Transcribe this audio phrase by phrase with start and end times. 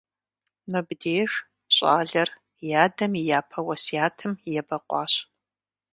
[0.71, 1.31] Мыбдеж
[1.75, 2.29] щӀалэр
[2.67, 5.13] и адэм и япэ уэсятым ебэкъуащ.